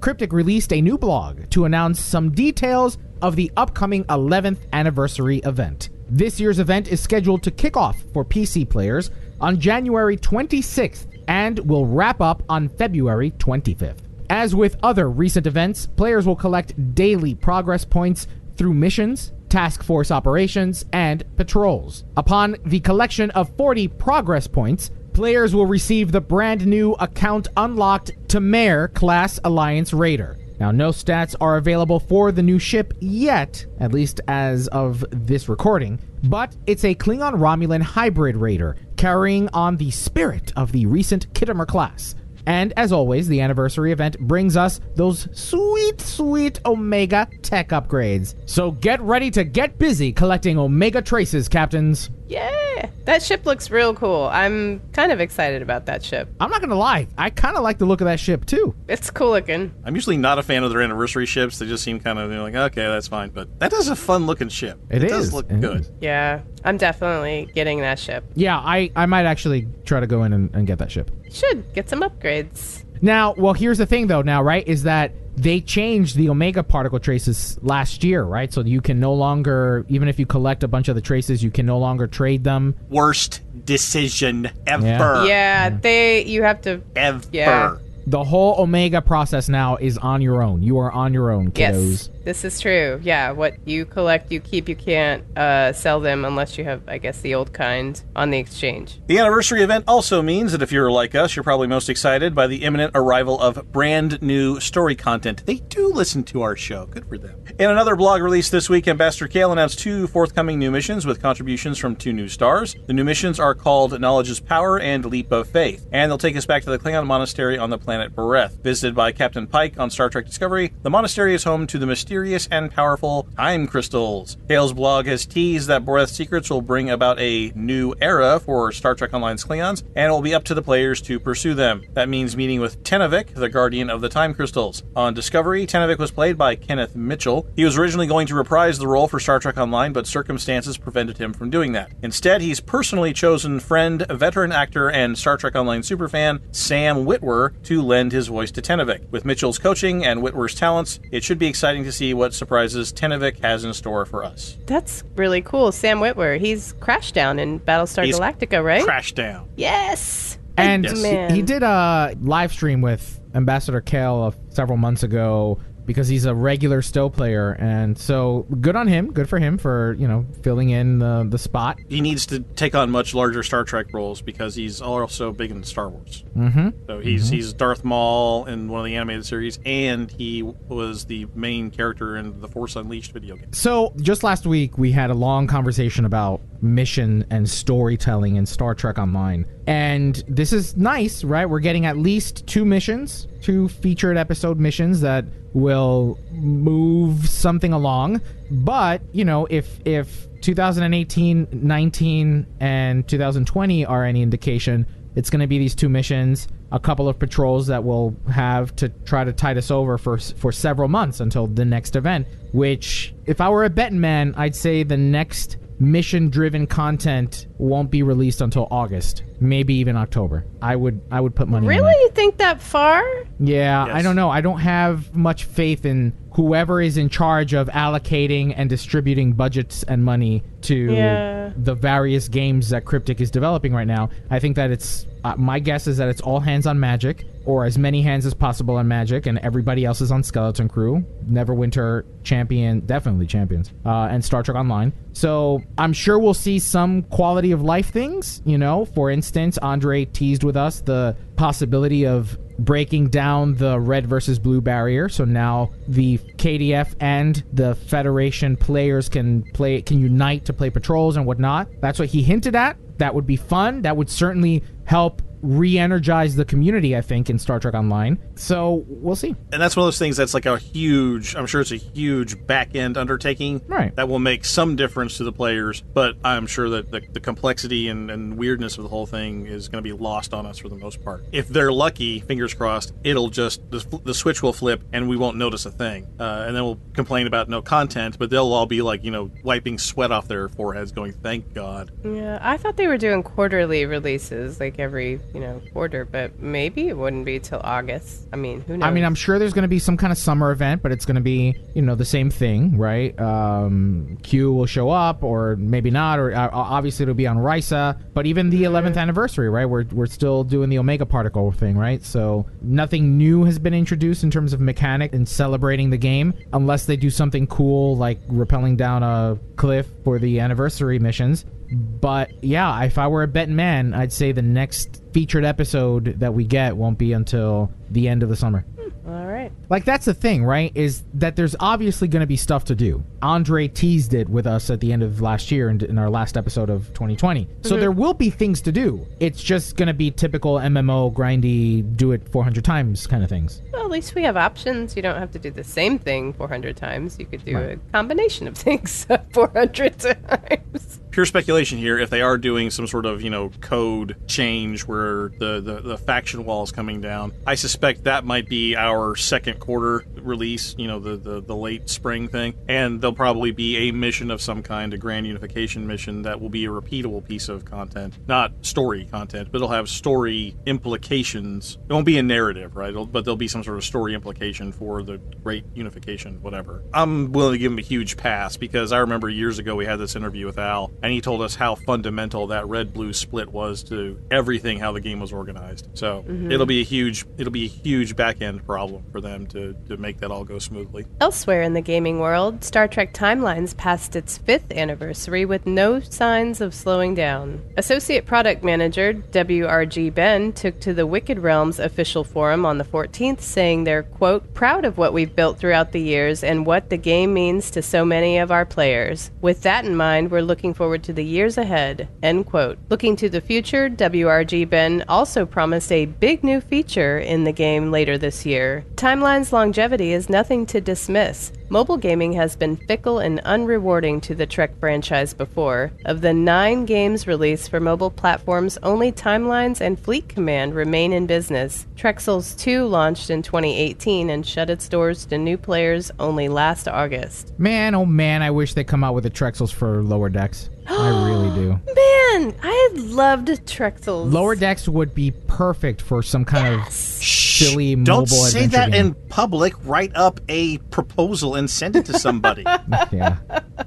[0.00, 5.90] Cryptic released a new blog to announce some details of the upcoming 11th anniversary event.
[6.08, 11.58] This year's event is scheduled to kick off for PC players on January 26th and
[11.58, 13.98] will wrap up on February 25th.
[14.30, 20.10] As with other recent events, players will collect daily progress points through missions, task force
[20.10, 22.04] operations, and patrols.
[22.16, 28.12] Upon the collection of 40 progress points, players will receive the brand new account unlocked
[28.28, 30.38] Tamare class Alliance Raider.
[30.60, 35.48] Now, no stats are available for the new ship yet, at least as of this
[35.48, 41.32] recording, but it's a Klingon Romulan hybrid raider carrying on the spirit of the recent
[41.32, 42.14] Khitomer class.
[42.46, 48.34] And as always, the anniversary event brings us those sweet, sweet Omega tech upgrades.
[48.46, 52.10] So get ready to get busy collecting Omega traces, captains.
[52.30, 54.28] Yeah, that ship looks real cool.
[54.32, 56.28] I'm kind of excited about that ship.
[56.38, 58.74] I'm not gonna lie, I kind of like the look of that ship too.
[58.88, 59.74] It's cool looking.
[59.84, 61.58] I'm usually not a fan of their anniversary ships.
[61.58, 63.30] They just seem kind of like, okay, that's fine.
[63.30, 64.78] But that is a fun looking ship.
[64.90, 65.80] It does look It good.
[65.80, 65.90] is.
[66.00, 68.24] Yeah, I'm definitely getting that ship.
[68.34, 71.10] Yeah, I, I might actually try to go in and, and get that ship.
[71.32, 72.84] Should get some upgrades.
[73.02, 76.98] Now, well, here's the thing though, now, right, is that they changed the Omega particle
[77.00, 78.52] traces last year, right?
[78.52, 81.50] So you can no longer, even if you collect a bunch of the traces, you
[81.50, 82.74] can no longer trade them.
[82.88, 84.86] Worst decision ever.
[84.86, 85.24] Yeah.
[85.24, 86.24] Yeah, they.
[86.24, 86.82] You have to.
[86.96, 87.22] Ever.
[87.32, 87.76] Yeah.
[88.06, 90.62] the whole Omega process now is on your own.
[90.62, 92.08] You are on your own, kiddos.
[92.08, 93.00] Yes, this is true.
[93.02, 94.68] Yeah, what you collect, you keep.
[94.68, 98.38] You can't uh, sell them unless you have, I guess, the old kind on the
[98.38, 99.00] exchange.
[99.08, 102.46] The anniversary event also means that if you're like us, you're probably most excited by
[102.46, 105.44] the imminent arrival of brand new story content.
[105.44, 106.86] They do listen to our show.
[106.86, 107.42] Good for them.
[107.58, 111.78] In another blog release this week, Ambassador Kael announced two forthcoming new missions with contributions
[111.78, 112.76] from two new stars.
[112.86, 116.46] The new missions are called Knowledge's Power and Leap of Faith, and they'll take us
[116.46, 118.62] back to the Klingon monastery on the planet Boreth.
[118.62, 122.19] Visited by Captain Pike on Star Trek Discovery, the monastery is home to the mysterious
[122.20, 124.36] and powerful time crystals.
[124.46, 128.94] Kael's blog has teased that Boreth's secrets will bring about a new era for Star
[128.94, 131.82] Trek Online's Klingons, and it will be up to the players to pursue them.
[131.94, 134.82] That means meeting with Tenavik, the guardian of the time crystals.
[134.94, 137.46] On Discovery, Tenavik was played by Kenneth Mitchell.
[137.56, 141.16] He was originally going to reprise the role for Star Trek Online, but circumstances prevented
[141.18, 141.92] him from doing that.
[142.02, 147.82] Instead, he's personally chosen friend, veteran actor, and Star Trek Online superfan Sam Witwer to
[147.82, 149.08] lend his voice to Tenavik.
[149.10, 153.38] With Mitchell's coaching and Witwer's talents, it should be exciting to see what surprises Tenavik
[153.40, 154.56] has in store for us.
[154.66, 155.72] That's really cool.
[155.72, 158.82] Sam Witwer, he's Crashdown in Battlestar He's Galactica, right?
[158.84, 159.48] Crash down.
[159.56, 160.38] yes.
[160.56, 160.96] And Yes.
[160.96, 161.34] he- Man.
[161.34, 165.58] he did a live stream with Ambassador Kael uh, several months ago
[165.90, 169.12] because he's a regular still player, and so good on him.
[169.12, 171.80] Good for him for you know filling in the the spot.
[171.88, 175.64] He needs to take on much larger Star Trek roles because he's also big in
[175.64, 176.22] Star Wars.
[176.36, 176.68] Mm-hmm.
[176.86, 181.26] So he's he's Darth Maul in one of the animated series, and he was the
[181.34, 183.52] main character in the Force Unleashed video game.
[183.52, 188.76] So just last week we had a long conversation about mission and storytelling in Star
[188.76, 189.44] Trek Online.
[189.70, 191.48] And this is nice, right?
[191.48, 198.20] We're getting at least two missions, two featured episode missions that will move something along.
[198.50, 205.46] But, you know, if if 2018, 19 and 2020 are any indication, it's going to
[205.46, 209.56] be these two missions, a couple of patrols that we'll have to try to tide
[209.56, 212.26] us over for for several months until the next event.
[212.52, 218.02] Which, if I were a betting man, I'd say the next mission-driven content won't be
[218.02, 220.44] released until August, maybe even October.
[220.60, 221.66] I would I would put money.
[221.66, 221.92] on Really?
[222.02, 223.02] You think that far?
[223.40, 223.96] Yeah, Yes.
[223.96, 224.28] I don't know.
[224.30, 229.82] I don't have much faith in whoever is in charge of allocating and distributing budgets
[229.84, 231.50] and money to Yeah.
[231.56, 234.10] the various games that Cryptic is developing right now.
[234.30, 237.64] I think that it's uh, my guess is that it's all hands on Magic or
[237.64, 242.04] as many hands as possible on Magic, and everybody else is on Skeleton Crew, Neverwinter
[242.22, 244.92] champion, definitely champions, uh, and Star Trek Online.
[245.12, 248.42] So I'm sure we'll see some quality of life things.
[248.44, 254.06] You know, for instance, Andre teased with us the possibility of breaking down the red
[254.06, 255.08] versus blue barrier.
[255.08, 261.16] So now the KDF and the Federation players can play can unite to play patrols
[261.16, 261.68] and whatnot.
[261.80, 262.76] That's what he hinted at.
[262.98, 263.82] That would be fun.
[263.82, 266.96] That would certainly help re-energize the community.
[266.96, 268.18] I think in Star Trek Online.
[268.36, 269.34] So we'll see.
[269.52, 272.46] And that's one of those things that's like a huge, I'm sure it's a huge
[272.46, 273.94] back end undertaking Right.
[273.96, 277.88] that will make some difference to the players, but I'm sure that the, the complexity
[277.88, 280.68] and, and weirdness of the whole thing is going to be lost on us for
[280.68, 281.24] the most part.
[281.32, 285.36] If they're lucky, fingers crossed, it'll just, the, the switch will flip and we won't
[285.36, 286.06] notice a thing.
[286.18, 289.30] Uh, and then we'll complain about no content, but they'll all be like, you know,
[289.44, 291.90] wiping sweat off their foreheads going, thank God.
[292.04, 296.88] Yeah, I thought they were doing quarterly releases, like every you know quarter, but maybe
[296.88, 298.26] it wouldn't be till August.
[298.32, 298.86] I mean, who knows?
[298.86, 301.04] I mean, I'm sure there's going to be some kind of summer event, but it's
[301.04, 303.18] going to be, you know, the same thing, right?
[303.20, 308.00] Um, Q will show up, or maybe not, or uh, obviously it'll be on Risa.
[308.14, 309.66] But even the 11th anniversary, right?
[309.66, 312.02] We're we're still doing the Omega particle thing, right?
[312.04, 316.86] So nothing new has been introduced in terms of mechanic and celebrating the game, unless
[316.86, 321.44] they do something cool like rappelling down a cliff for the anniversary missions.
[321.72, 326.34] But yeah, if I were a betting man, I'd say the next featured episode that
[326.34, 328.64] we get won't be until the end of the summer.
[328.78, 329.10] Hmm.
[329.10, 329.52] all right.
[329.68, 330.72] Like that's the thing, right?
[330.74, 333.02] Is that there's obviously going to be stuff to do.
[333.22, 336.36] Andre teased it with us at the end of last year in, in our last
[336.36, 337.48] episode of 2020.
[337.62, 337.80] So mm-hmm.
[337.80, 339.06] there will be things to do.
[339.18, 343.62] It's just going to be typical MMO grindy, do it 400 times kind of things.
[343.72, 344.96] Well, at least we have options.
[344.96, 347.18] You don't have to do the same thing 400 times.
[347.18, 351.00] You could do a combination of things 400 times.
[351.10, 354.99] pure speculation here if they are doing some sort of you know code change where
[355.38, 357.32] the, the the faction wall is coming down.
[357.46, 361.88] I suspect that might be our second quarter release you know the, the the late
[361.88, 362.54] spring thing.
[362.68, 366.48] And there'll probably be a mission of some kind a grand unification mission that will
[366.48, 368.14] be a repeatable piece of content.
[368.26, 371.78] Not story content but it'll have story implications.
[371.88, 372.90] It won't be a narrative right?
[372.90, 376.82] It'll, but there'll be some sort of story implication for the great unification whatever.
[376.92, 379.98] I'm willing to give him a huge pass because i remember years ago we had
[379.98, 383.82] this interview with al and he told us how fundamental that red blue split was
[383.84, 385.88] to everything how the game was organized.
[385.94, 386.52] So Mhm.
[386.52, 389.96] it'll be a huge it'll be a huge back end problem for them to, to
[389.96, 391.06] make that all go smoothly.
[391.20, 396.60] Elsewhere in the gaming world, Star Trek Timelines passed its fifth anniversary with no signs
[396.60, 397.60] of slowing down.
[397.76, 400.10] Associate Product Manager W.R.G.
[400.10, 404.84] Ben took to the Wicked Realms official forum on the 14th, saying they're, quote, proud
[404.84, 408.38] of what we've built throughout the years and what the game means to so many
[408.38, 409.30] of our players.
[409.40, 412.78] With that in mind, we're looking forward to the years ahead, end quote.
[412.90, 414.64] Looking to the future, W.R.G.
[414.66, 418.84] Ben also promised a big new feature in the game later this year.
[418.96, 421.52] Timeline's longevity is nothing to dismiss.
[421.68, 425.92] Mobile gaming has been fickle and unrewarding to the Trek franchise before.
[426.04, 431.26] Of the nine games released for mobile platforms, only Timelines and Fleet Command remain in
[431.26, 431.86] business.
[431.94, 436.88] Trexels Souls 2 launched in 2018 and shut its doors to new players only last
[436.88, 437.52] August.
[437.58, 440.70] Man, oh man, I wish they come out with the Trexels for lower decks.
[440.90, 441.70] I really do.
[441.94, 444.32] Man, I loved Trek Souls.
[444.32, 448.04] Lower decks would be perfect for some kind of silly mobile game.
[448.04, 449.06] Don't say that game.
[449.06, 449.74] in public.
[449.84, 452.62] Write up a proposal and send it to somebody.
[453.12, 453.36] yeah.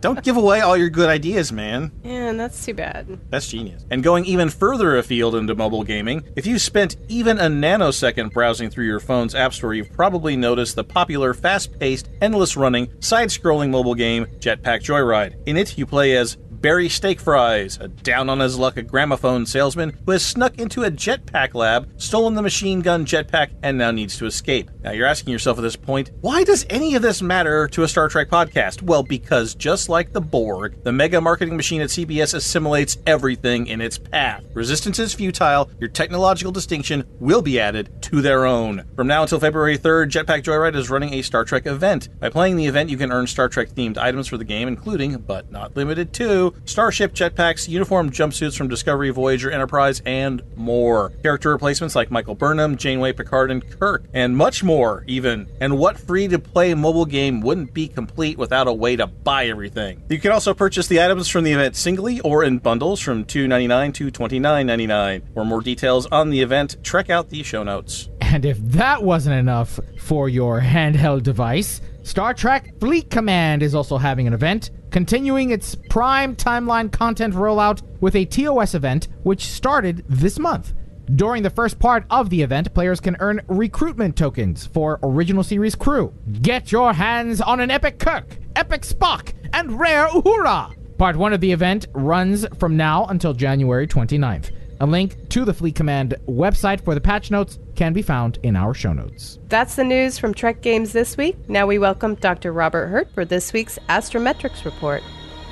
[0.01, 1.91] Don't give away all your good ideas, man.
[2.03, 3.19] Man, that's too bad.
[3.29, 3.85] That's genius.
[3.89, 8.69] And going even further afield into mobile gaming, if you spent even a nanosecond browsing
[8.69, 13.29] through your phone's app store, you've probably noticed the popular fast paced, endless running, side
[13.29, 15.35] scrolling mobile game Jetpack Joyride.
[15.45, 20.13] In it, you play as Barry Steakfries, a down on his luck gramophone salesman who
[20.13, 24.25] has snuck into a jetpack lab, stolen the machine gun jetpack, and now needs to
[24.25, 24.71] escape.
[24.81, 27.87] Now you're asking yourself at this point, why does any of this matter to a
[27.89, 28.81] Star Trek podcast?
[28.81, 33.81] Well, because just like the Borg, the mega marketing machine at CBS assimilates everything in
[33.81, 34.45] its path.
[34.53, 38.85] Resistance is futile, your technological distinction will be added to their own.
[38.95, 42.07] From now until February 3rd, Jetpack Joyride is running a Star Trek event.
[42.21, 45.17] By playing the event, you can earn Star Trek themed items for the game, including,
[45.17, 51.09] but not limited to, starship jetpacks, uniform jumpsuits from Discovery, Voyager, Enterprise, and more.
[51.21, 55.47] Character replacements like Michael Burnham, Janeway, Picard, and Kirk, and much more, even.
[55.59, 59.47] And what free to play mobile game wouldn't be complete without a way to buy
[59.47, 60.03] everything?
[60.09, 63.93] You can also purchase the items from the event singly or in bundles from $2.99
[63.95, 65.33] to $29.99.
[65.33, 68.09] For more details on the event, check out the show notes.
[68.21, 73.97] And if that wasn't enough for your handheld device, Star Trek Fleet Command is also
[73.97, 80.03] having an event, continuing its prime timeline content rollout with a TOS event which started
[80.09, 80.73] this month.
[81.15, 85.75] During the first part of the event, players can earn recruitment tokens for original series
[85.75, 86.13] crew.
[86.41, 90.75] Get your hands on an epic Kirk, epic Spock, and rare Uhura!
[90.97, 94.51] Part 1 of the event runs from now until January 29th.
[94.81, 98.55] A link to the Fleet Command website for the patch notes can be found in
[98.55, 99.39] our show notes.
[99.49, 101.37] That's the news from Trek Games this week.
[101.49, 102.51] Now we welcome Dr.
[102.51, 105.01] Robert Hurt for this week's Astrometrics Report.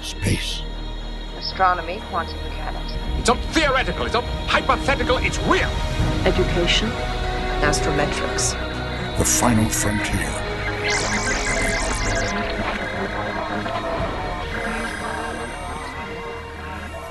[0.02, 0.62] Space.
[1.38, 2.94] Astronomy, quantum mechanics.
[3.20, 5.70] It's not theoretical, it's not hypothetical, it's real.
[6.26, 6.90] Education,
[7.62, 8.56] astrometrics.
[9.18, 10.30] The final frontier.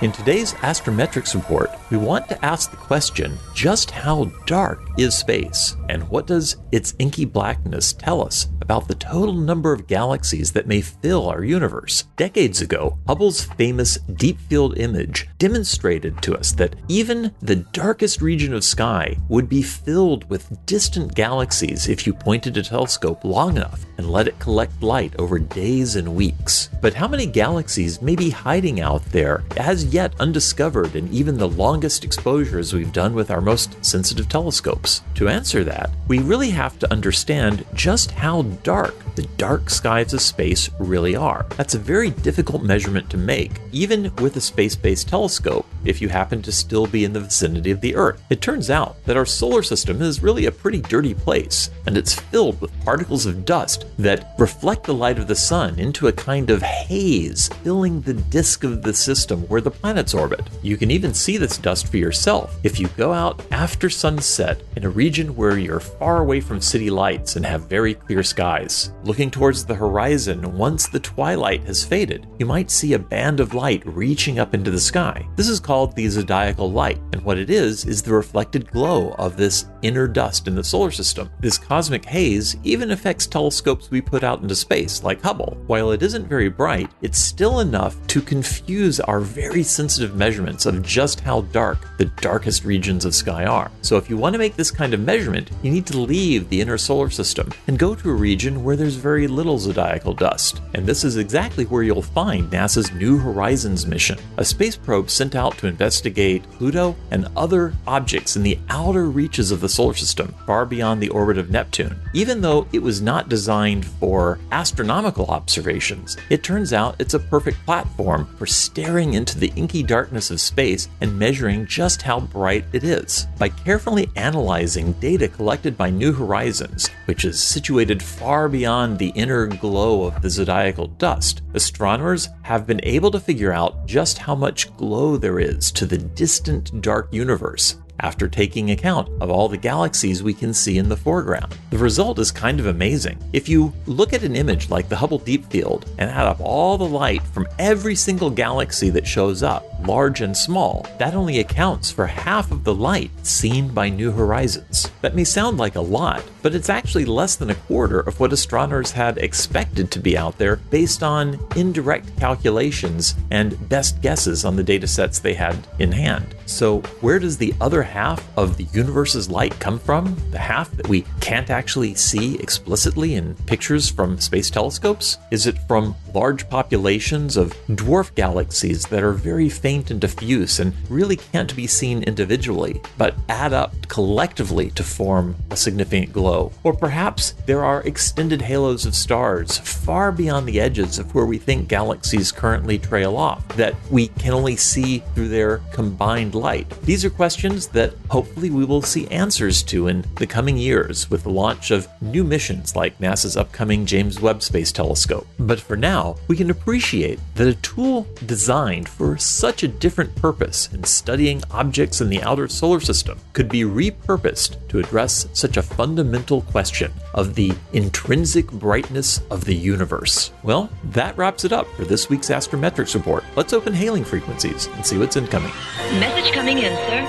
[0.02, 5.76] In today's astrometrics report, we want to ask the question just how dark is space?
[5.88, 10.68] And what does its inky blackness tell us about the total number of galaxies that
[10.68, 12.04] may fill our universe?
[12.16, 18.54] Decades ago, Hubble's famous Deep Field image demonstrated to us that even the darkest region
[18.54, 23.84] of sky would be filled with distant galaxies if you pointed a telescope long enough
[23.98, 26.68] and let it collect light over days and weeks.
[26.80, 31.48] But how many galaxies may be hiding out there as yet undiscovered in even the
[31.48, 35.02] longest exposures we've done with our most sensitive telescopes?
[35.14, 40.20] To answer that, we really have to understand just how dark the dark skies of
[40.20, 41.46] space really are.
[41.56, 46.08] That's a very difficult measurement to make, even with a space based telescope, if you
[46.08, 48.22] happen to still be in the vicinity of the Earth.
[48.30, 52.14] It turns out that our solar system is really a pretty dirty place, and it's
[52.14, 56.50] filled with particles of dust that reflect the light of the sun into a kind
[56.50, 60.48] of haze, filling the disk of the system where the planets orbit.
[60.62, 64.84] You can even see this dust for yourself if you go out after sunset in
[64.84, 68.92] a region where you're far away from city lights and have very clear skies.
[69.02, 73.54] Looking towards the horizon, once the twilight has faded, you might see a band of
[73.54, 75.26] light reaching up into the sky.
[75.36, 79.38] This is called the zodiacal light, and what it is is the reflected glow of
[79.38, 81.30] this inner dust in the solar system.
[81.40, 85.56] This cosmic haze even affects telescopes we put out into space, like Hubble.
[85.66, 90.82] While it isn't very bright, it's still enough to confuse our very sensitive measurements of
[90.82, 93.70] just how dark the darkest regions of sky are.
[93.80, 96.60] So if you want to make this kind of measurement, you need to leave the
[96.60, 100.60] inner solar system and go to a region where there's there's very little zodiacal dust.
[100.74, 105.36] And this is exactly where you'll find NASA's New Horizons mission, a space probe sent
[105.36, 110.34] out to investigate Pluto and other objects in the outer reaches of the solar system,
[110.44, 112.00] far beyond the orbit of Neptune.
[112.14, 117.64] Even though it was not designed for astronomical observations, it turns out it's a perfect
[117.64, 122.82] platform for staring into the inky darkness of space and measuring just how bright it
[122.82, 123.28] is.
[123.38, 129.46] By carefully analyzing data collected by New Horizons, which is situated far beyond the inner
[129.46, 134.74] glow of the zodiacal dust, astronomers have been able to figure out just how much
[134.76, 140.22] glow there is to the distant dark universe after taking account of all the galaxies
[140.22, 141.56] we can see in the foreground.
[141.70, 143.18] The result is kind of amazing.
[143.32, 146.76] If you look at an image like the Hubble Deep Field and add up all
[146.76, 151.90] the light from every single galaxy that shows up, large and small, that only accounts
[151.90, 154.90] for half of the light seen by New Horizons.
[155.00, 158.32] That may sound like a lot, but it's actually less than a quarter of what
[158.32, 164.56] astronomers had expected to be out there based on indirect calculations and best guesses on
[164.56, 166.34] the data sets they had in hand.
[166.50, 170.16] So, where does the other half of the universe's light come from?
[170.32, 175.16] The half that we can't actually see explicitly in pictures from space telescopes?
[175.30, 180.74] Is it from large populations of dwarf galaxies that are very faint and diffuse and
[180.90, 186.50] really can't be seen individually, but add up collectively to form a significant glow?
[186.64, 191.38] Or perhaps there are extended halos of stars far beyond the edges of where we
[191.38, 196.68] think galaxies currently trail off that we can only see through their combined light.
[196.82, 201.22] These are questions that hopefully we will see answers to in the coming years with
[201.24, 205.26] the launch of new missions like NASA's upcoming James Webb Space Telescope.
[205.38, 210.72] But for now, we can appreciate that a tool designed for such a different purpose
[210.72, 215.62] in studying objects in the outer solar system could be repurposed to address such a
[215.62, 220.32] fundamental question of the intrinsic brightness of the universe.
[220.42, 223.24] Well, that wraps it up for this week's Astrometrics report.
[223.36, 225.52] Let's open hailing frequencies and see what's incoming.
[225.98, 227.00] Message coming in, sir.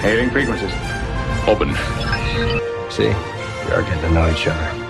[0.00, 0.72] Hailing frequencies.
[1.46, 1.74] Open.
[2.90, 4.87] See, we are getting to know each other.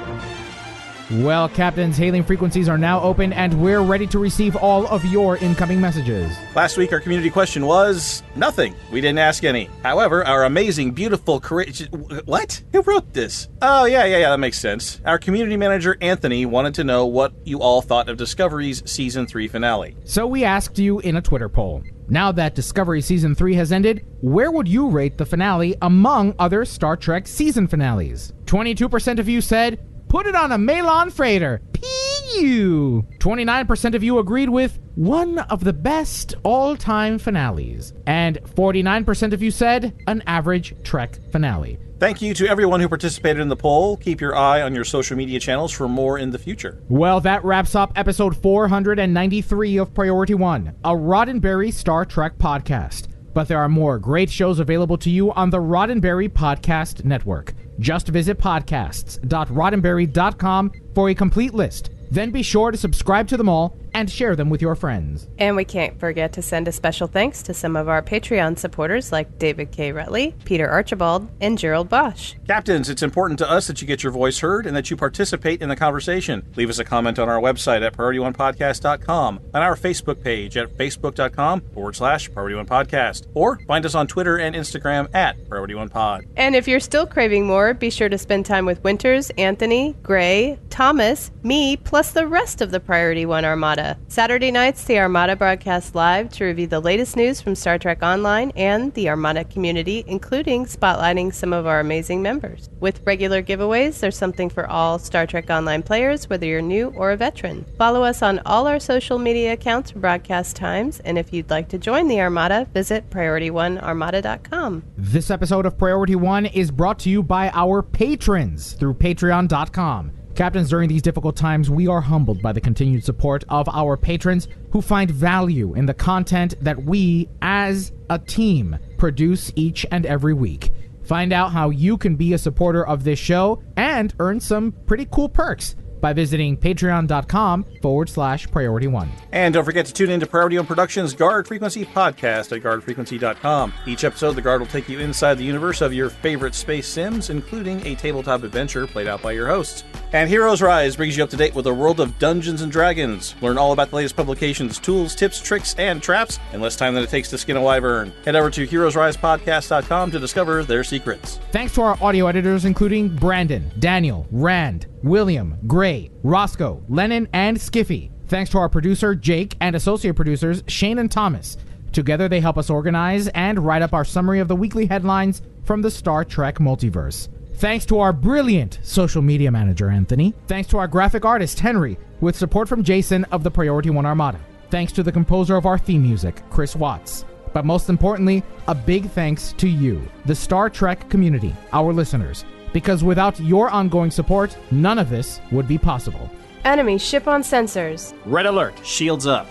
[1.11, 5.39] Well, Captain's hailing frequencies are now open, and we're ready to receive all of your
[5.39, 6.37] incoming messages.
[6.55, 8.75] Last week, our community question was nothing.
[8.93, 9.71] We didn't ask any.
[9.83, 11.89] However, our amazing, beautiful, courageous.
[12.27, 12.63] What?
[12.73, 13.49] Who wrote this?
[13.63, 15.01] Oh, yeah, yeah, yeah, that makes sense.
[15.07, 19.49] Our community manager, Anthony, wanted to know what you all thought of Discovery's season 3
[19.49, 19.97] finale.
[20.05, 21.85] So we asked you in a Twitter poll.
[22.11, 26.65] Now that Discovery Season 3 has ended, where would you rate the finale among other
[26.65, 28.33] Star Trek season finales?
[28.47, 31.61] 22% of you said, put it on a Malon freighter.
[31.73, 33.07] P.U.
[33.19, 37.93] 29% of you agreed with one of the best all time finales.
[38.07, 41.79] And 49% of you said an average Trek finale.
[41.99, 43.97] Thank you to everyone who participated in the poll.
[43.97, 46.81] Keep your eye on your social media channels for more in the future.
[46.89, 53.09] Well, that wraps up episode 493 of Priority One, a Roddenberry Star Trek podcast.
[53.35, 57.55] But there are more great shows available to you on the Roddenberry Podcast Network.
[57.79, 61.91] Just visit podcasts.roddenberry.com for a complete list.
[62.11, 65.29] Then be sure to subscribe to them all and share them with your friends.
[65.39, 69.13] And we can't forget to send a special thanks to some of our Patreon supporters
[69.13, 69.93] like David K.
[69.93, 72.35] Rutley, Peter Archibald, and Gerald Bosch.
[72.47, 75.63] Captains, it's important to us that you get your voice heard and that you participate
[75.63, 76.47] in the conversation.
[76.57, 81.61] Leave us a comment on our website at PriorityOnePodcast.com, on our Facebook page at Facebook.com
[81.73, 85.89] forward slash Priority One Podcast, or find us on Twitter and Instagram at Priority One
[85.89, 86.25] Pod.
[86.37, 90.59] And if you're still craving more, be sure to spend time with Winters, Anthony, Gray,
[90.71, 93.78] Thomas, me, plus the rest of the Priority One Armada.
[94.09, 98.51] Saturday nights, the Armada broadcasts live to review the latest news from Star Trek Online
[98.57, 102.69] and the Armada community, including spotlighting some of our amazing members.
[102.81, 107.13] With regular giveaways, there's something for all Star Trek Online players, whether you're new or
[107.13, 107.65] a veteran.
[107.77, 111.69] Follow us on all our social media accounts for broadcast times, and if you'd like
[111.69, 114.83] to join the Armada, visit PriorityOneArmada.com.
[114.97, 120.18] This episode of Priority One is brought to you by our patrons through Patreon.com.
[120.39, 124.47] Captains, during these difficult times, we are humbled by the continued support of our patrons
[124.71, 130.35] who find value in the content that we, as a team, produce each and every
[130.35, 130.71] week.
[131.03, 135.09] Find out how you can be a supporter of this show and earn some pretty
[135.11, 139.11] cool perks by visiting patreon.com forward slash priority one.
[139.33, 143.73] And don't forget to tune in to Priority One Productions Guard Frequency podcast at guardfrequency.com.
[143.87, 147.31] Each episode, the Guard will take you inside the universe of your favorite space sims,
[147.31, 149.85] including a tabletop adventure played out by your hosts.
[150.13, 153.35] And Heroes Rise brings you up to date with the world of Dungeons and Dragons.
[153.43, 157.03] Learn all about the latest publications, tools, tips, tricks, and traps in less time than
[157.03, 158.13] it takes to skin a wyvern.
[158.25, 161.39] Head over to heroesrisepodcast.com to discover their secrets.
[161.53, 168.11] Thanks to our audio editors, including Brandon, Daniel, Rand, William, Gray, Roscoe, Lennon, and Skiffy.
[168.27, 171.57] Thanks to our producer, Jake, and associate producers, Shane and Thomas.
[171.93, 175.83] Together, they help us organize and write up our summary of the weekly headlines from
[175.83, 177.29] the Star Trek multiverse.
[177.55, 180.35] Thanks to our brilliant social media manager, Anthony.
[180.47, 184.39] Thanks to our graphic artist, Henry, with support from Jason of the Priority One Armada.
[184.71, 187.25] Thanks to the composer of our theme music, Chris Watts.
[187.53, 193.03] But most importantly, a big thanks to you, the Star Trek community, our listeners, because
[193.05, 196.31] without your ongoing support, none of this would be possible.
[196.65, 198.15] Enemy ship on sensors.
[198.25, 198.75] Red alert.
[198.85, 199.49] Shields up.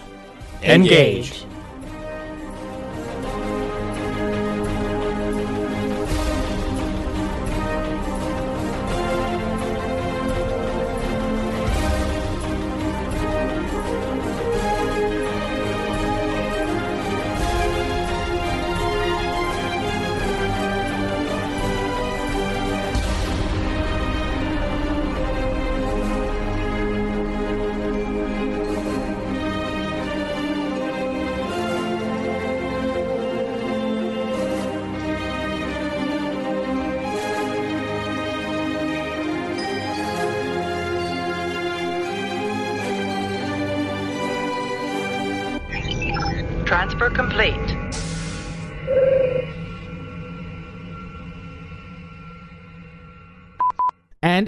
[0.63, 1.29] Engage.
[1.29, 1.56] Transfer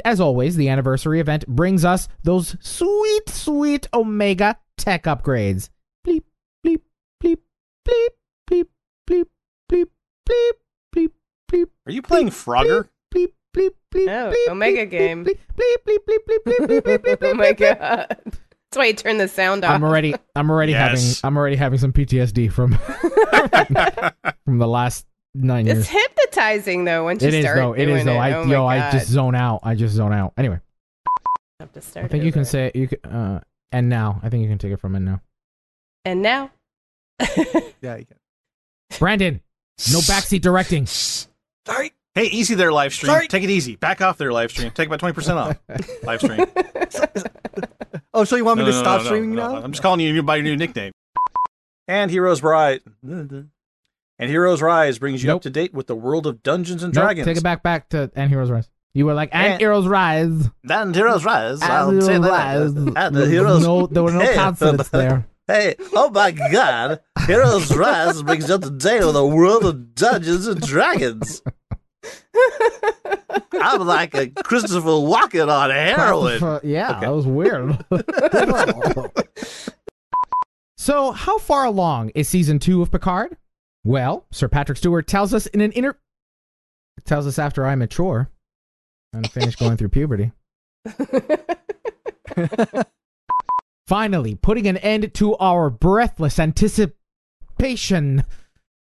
[0.10, 5.70] as always, the anniversary event brings us those sweet, sweet Omega tech upgrades.
[6.06, 6.24] Bleep,
[6.66, 6.82] bleep,
[7.24, 7.38] bleep,
[7.88, 8.08] bleep,
[8.50, 8.66] bleep,
[9.08, 9.26] bleep,
[9.72, 9.86] bleep,
[10.42, 10.60] bleep,
[10.96, 11.10] bleep,
[11.52, 11.66] bleep.
[11.86, 12.90] Are you playing Frogger?
[13.14, 15.24] Bleep, bleep, bleep, Oh, bleep, Omega game.
[15.24, 17.80] Bleep, bleep, bleep, bleep, bleep, bleep, bleep, bleep, bleep, oh my bleep, bleep.
[17.80, 18.18] god.
[18.72, 19.72] That's why you turn the sound off.
[19.76, 21.22] I'm already I'm already Yes.
[21.22, 22.74] having I'm already having some PTSD from
[24.46, 25.06] from the last
[25.40, 25.80] nine years.
[25.80, 27.74] It's hypnotizing though once you It is start though.
[27.74, 28.18] It doing is though.
[28.18, 29.60] I Oh my yo, I just zone out.
[29.64, 30.34] I just zone out.
[30.38, 30.60] Anyway,
[31.60, 32.50] have to start I think you can over.
[32.50, 34.20] say you can, uh and now.
[34.24, 35.22] I think you can take it from and now.
[36.06, 36.52] And now,
[37.82, 38.18] Yeah, you can.
[38.98, 39.42] Brandon,
[39.92, 40.86] no backseat directing.
[40.86, 41.92] Sorry.
[42.16, 43.12] Hey, easy there, live stream.
[43.12, 43.28] Sorry.
[43.28, 43.76] Take it easy.
[43.76, 44.72] Back off there, live stream.
[44.72, 45.60] Take about 20% off.
[46.04, 46.46] live stream.
[48.12, 49.64] Oh, so you want me No, to no, stop no, no, streaming no, now?
[49.64, 50.92] I'm just calling you by your new nickname.
[51.88, 52.80] And Heroes Rise.
[54.20, 55.38] And Heroes Rise brings you Nope.
[55.38, 57.26] up to date with the world of Dungeons and Nope, Dragons.
[57.26, 58.70] take it back back to and Heroes Rise.
[58.94, 60.50] You were like and And- Heroes Rise.
[60.70, 61.62] And Heroes Rise.
[61.62, 62.30] And I'll Heroes say that.
[62.30, 62.74] Rise.
[62.76, 63.64] And the Heroes.
[63.64, 65.26] no there were no Hey, consonants there.
[65.50, 67.00] Hey, oh my god.
[67.26, 71.42] Heroes Rise brings you up to date with the world of Dungeons and Dragons.
[73.54, 76.60] I'm like a Christopher Walken on heroin.
[76.64, 77.00] yeah, Okay.
[77.00, 77.84] that was weird.
[80.78, 83.36] so, how far along is season two of Picard?
[83.84, 85.98] Well, Sir Patrick Stewart tells us in an inter.
[87.06, 88.30] Tells us after I mature
[89.14, 90.32] and finish going through puberty.
[93.88, 98.24] Finally, putting an end to our breathless anticipation.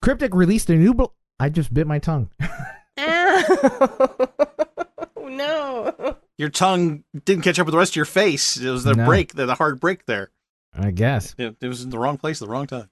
[0.02, 0.92] Cryptic released a new.
[0.92, 1.04] Bl-
[1.38, 2.30] I just bit my tongue.
[2.98, 4.16] Ow.
[5.22, 6.16] Oh, no.
[6.38, 8.56] Your tongue didn't catch up with the rest of your face.
[8.56, 9.04] It was the No.
[9.04, 10.30] break, the, the hard break there.
[10.74, 11.34] I guess.
[11.38, 12.88] It, it was in the wrong place at the wrong time.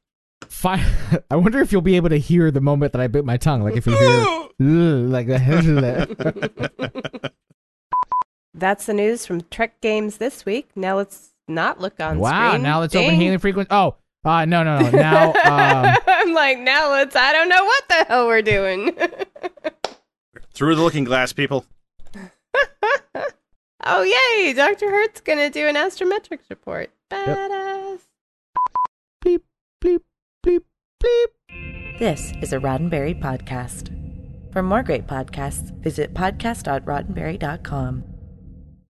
[0.47, 0.85] Fi-
[1.31, 3.63] I wonder if you'll be able to hear the moment that I bit my tongue.
[3.63, 4.49] Like if you hear
[5.09, 7.33] like that.
[8.55, 10.71] That's the news from Trek Games this week.
[10.75, 12.51] Now let's not look on wow.
[12.51, 12.63] screen.
[12.63, 13.07] Now let's Ding.
[13.07, 13.69] open healing frequency.
[13.71, 14.91] Oh, uh, no, no, no.
[14.91, 17.15] Now, um, I'm like, now let's.
[17.15, 18.97] I don't know what the hell we're doing.
[20.53, 21.65] Through the looking glass, people.
[23.85, 24.53] oh yay!
[24.55, 26.91] Doctor Hurt's gonna do an astrometrics report.
[27.11, 28.01] Badass.
[29.25, 29.41] bleep, bleep,
[30.45, 30.65] bleep,
[31.03, 31.99] bleep.
[31.99, 33.95] This is a Roddenberry podcast.
[34.53, 38.18] For more great podcasts, visit podcast.roddenberry.com.